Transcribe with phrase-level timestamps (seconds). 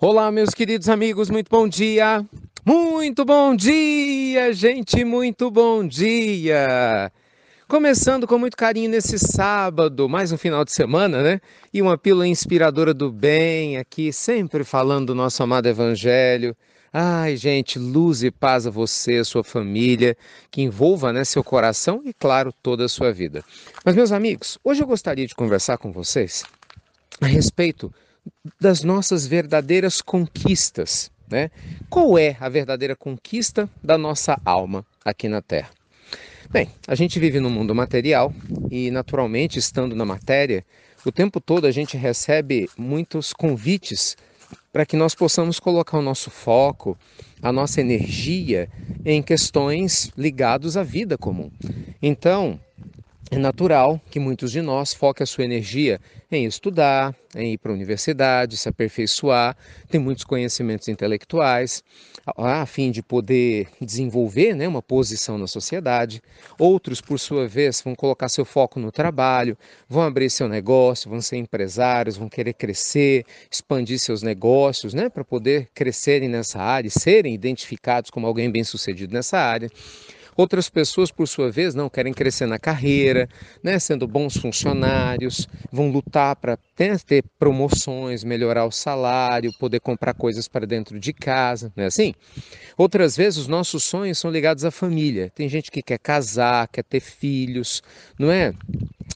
[0.00, 2.26] Olá, meus queridos amigos, muito bom dia!
[2.66, 7.12] Muito bom dia, gente, muito bom dia!
[7.68, 11.40] Começando com muito carinho nesse sábado, mais um final de semana, né?
[11.72, 16.56] E uma pílula inspiradora do bem aqui, sempre falando do nosso amado Evangelho.
[16.92, 20.16] Ai, gente, luz e paz a você, a sua família,
[20.50, 23.44] que envolva né, seu coração e, claro, toda a sua vida.
[23.84, 26.44] Mas, meus amigos, hoje eu gostaria de conversar com vocês
[27.20, 27.94] a respeito
[28.60, 31.10] das nossas verdadeiras conquistas.
[31.30, 31.50] Né?
[31.88, 35.70] Qual é a verdadeira conquista da nossa alma aqui na Terra?
[36.50, 38.32] Bem, a gente vive no mundo material
[38.70, 40.64] e, naturalmente, estando na matéria,
[41.04, 44.16] o tempo todo a gente recebe muitos convites
[44.72, 46.96] para que nós possamos colocar o nosso foco,
[47.42, 48.68] a nossa energia
[49.04, 51.50] em questões ligadas à vida comum.
[52.00, 52.60] Então,
[53.34, 57.72] é natural que muitos de nós foquem a sua energia em estudar, em ir para
[57.72, 59.56] a universidade, se aperfeiçoar,
[59.88, 61.82] tem muitos conhecimentos intelectuais,
[62.24, 66.22] a, fim de poder desenvolver né, uma posição na sociedade.
[66.58, 71.20] Outros, por sua vez, vão colocar seu foco no trabalho, vão abrir seu negócio, vão
[71.20, 77.34] ser empresários, vão querer crescer, expandir seus negócios, né, para poder crescerem nessa área, serem
[77.34, 79.68] identificados como alguém bem-sucedido nessa área.
[80.36, 83.28] Outras pessoas, por sua vez, não querem crescer na carreira,
[83.62, 86.58] né, sendo bons funcionários, vão lutar para
[87.06, 92.12] ter promoções, melhorar o salário, poder comprar coisas para dentro de casa, não é assim?
[92.76, 95.30] Outras vezes os nossos sonhos são ligados à família.
[95.34, 97.82] Tem gente que quer casar, quer ter filhos,
[98.18, 98.52] não é?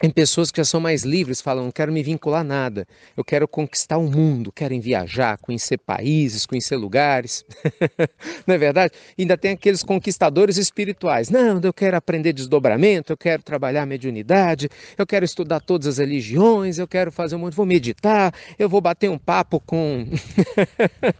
[0.00, 3.24] Tem pessoas que já são mais livres, falam, não quero me vincular a nada, eu
[3.24, 7.44] quero conquistar o mundo, querem viajar, conhecer países, conhecer lugares.
[8.46, 8.94] não é verdade?
[9.18, 11.30] Ainda tem aqueles conquistadores espirituais.
[11.30, 16.78] Não, eu quero aprender desdobramento, eu quero trabalhar mediunidade, eu quero estudar todas as religiões,
[16.78, 20.06] eu quero fazer um monte, vou meditar, eu vou bater um papo com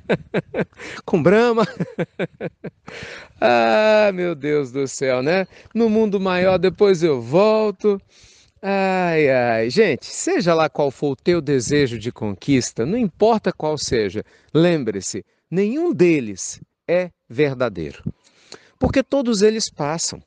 [1.05, 1.67] com Brahma.
[3.41, 5.49] ah, meu Deus do céu, né?
[5.75, 8.01] No mundo maior depois eu volto.
[8.61, 13.79] Ai, ai, gente, seja lá qual for o teu desejo de conquista, não importa qual
[13.79, 18.03] seja, lembre-se, nenhum deles é verdadeiro.
[18.77, 20.21] Porque todos eles passam.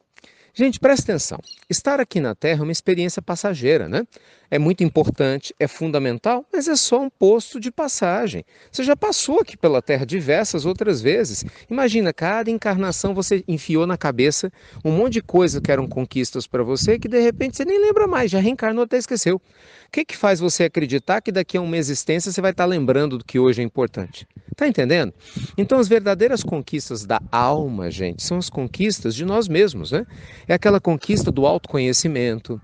[0.53, 1.39] Gente, presta atenção.
[1.69, 4.05] Estar aqui na Terra é uma experiência passageira, né?
[4.49, 8.43] É muito importante, é fundamental, mas é só um posto de passagem.
[8.69, 11.45] Você já passou aqui pela Terra diversas outras vezes.
[11.69, 14.51] Imagina, cada encarnação você enfiou na cabeça
[14.83, 18.05] um monte de coisas que eram conquistas para você que de repente você nem lembra
[18.07, 19.37] mais, já reencarnou até esqueceu.
[19.37, 23.17] O que, que faz você acreditar que daqui a uma existência você vai estar lembrando
[23.17, 24.27] do que hoje é importante?
[24.55, 25.13] Tá entendendo?
[25.57, 30.05] Então, as verdadeiras conquistas da alma, gente, são as conquistas de nós mesmos, né?
[30.47, 32.59] É aquela conquista do autoconhecimento,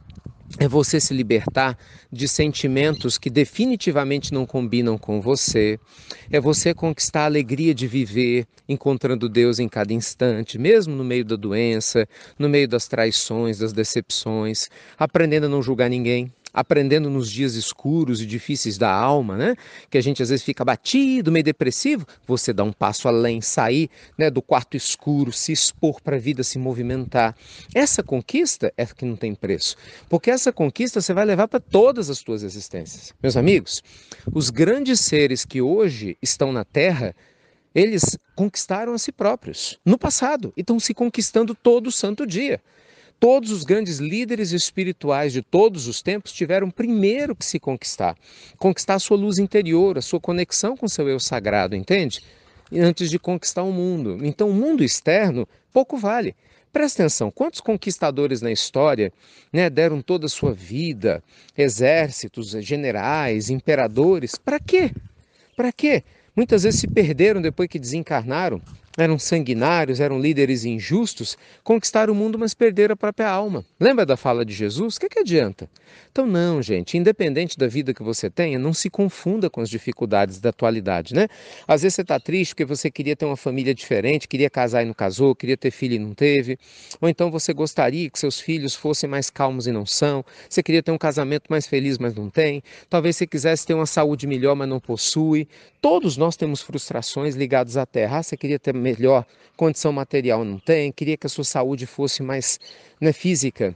[0.59, 1.77] é você se libertar
[2.11, 5.79] de sentimentos que definitivamente não combinam com você,
[6.31, 11.25] é você conquistar a alegria de viver, encontrando Deus em cada instante, mesmo no meio
[11.25, 12.07] da doença,
[12.39, 18.19] no meio das traições, das decepções, aprendendo a não julgar ninguém, aprendendo nos dias escuros
[18.19, 19.55] e difíceis da alma, né?
[19.91, 23.91] Que a gente às vezes fica batido, meio depressivo, você dá um passo além, sair
[24.17, 27.35] né, do quarto escuro, se expor para a vida se movimentar.
[27.75, 29.75] Essa conquista é que não tem preço,
[30.09, 33.13] porque essa conquista você vai levar para todas as suas existências.
[33.21, 33.83] Meus amigos,
[34.33, 37.15] os grandes seres que hoje estão na Terra,
[37.75, 42.59] eles conquistaram a si próprios no passado e estão se conquistando todo santo dia.
[43.19, 48.15] Todos os grandes líderes espirituais de todos os tempos tiveram primeiro que se conquistar,
[48.57, 52.21] conquistar a sua luz interior, a sua conexão com seu eu sagrado, entende?
[52.71, 54.19] Antes de conquistar o mundo.
[54.23, 56.35] Então, o mundo externo pouco vale.
[56.71, 59.11] Presta atenção, quantos conquistadores na história
[59.51, 61.23] né, deram toda a sua vida,
[61.57, 64.91] exércitos, generais, imperadores, para quê?
[65.55, 66.03] Para quê?
[66.35, 68.61] Muitas vezes se perderam depois que desencarnaram
[68.97, 73.63] eram sanguinários, eram líderes injustos, conquistaram o mundo, mas perderam a própria alma.
[73.79, 74.95] Lembra da fala de Jesus?
[74.95, 75.69] O que, que adianta?
[76.11, 80.39] Então, não, gente, independente da vida que você tenha, não se confunda com as dificuldades
[80.39, 81.27] da atualidade, né?
[81.67, 84.85] Às vezes você está triste porque você queria ter uma família diferente, queria casar e
[84.85, 86.57] não casou, queria ter filho e não teve,
[86.99, 90.81] ou então você gostaria que seus filhos fossem mais calmos e não são, você queria
[90.81, 94.55] ter um casamento mais feliz, mas não tem, talvez você quisesse ter uma saúde melhor,
[94.55, 95.47] mas não possui.
[95.79, 98.17] Todos nós temos frustrações ligadas à terra.
[98.17, 99.25] Ah, você queria ter melhor
[99.55, 102.59] condição material, não tem, queria que a sua saúde fosse mais
[103.01, 103.75] né, física,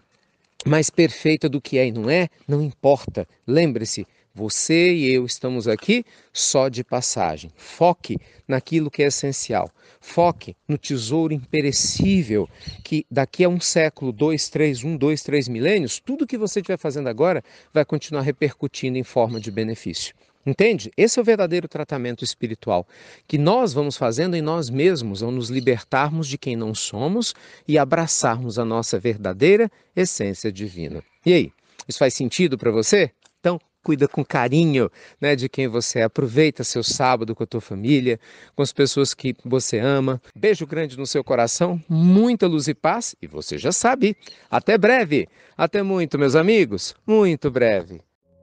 [0.66, 3.28] mais perfeita do que é e não é, não importa.
[3.48, 7.52] Lembre-se, você e eu estamos aqui só de passagem.
[7.56, 8.18] Foque
[8.48, 9.72] naquilo que é essencial.
[10.00, 12.50] Foque no tesouro imperecível
[12.84, 16.78] que daqui a um século, dois, três, um, dois, três milênios, tudo que você estiver
[16.78, 17.44] fazendo agora
[17.74, 20.16] vai continuar repercutindo em forma de benefício.
[20.46, 20.92] Entende?
[20.98, 22.88] Esse é o verdadeiro tratamento espiritual
[23.28, 27.36] que nós vamos fazendo em nós mesmos ao nos libertarmos de quem não somos
[27.68, 31.04] e abraçarmos a nossa verdadeira essência divina.
[31.24, 31.52] E aí,
[31.88, 33.12] isso faz sentido para você?
[33.40, 34.90] Então, cuida com carinho
[35.20, 36.04] né, de quem você é.
[36.04, 38.20] Aproveita seu sábado com a tua família,
[38.56, 40.22] com as pessoas que você ama.
[40.36, 43.16] Beijo grande no seu coração, muita luz e paz.
[43.22, 44.16] E você já sabe.
[44.50, 45.28] Até breve.
[45.58, 46.96] Até muito, meus amigos.
[47.06, 48.02] Muito breve.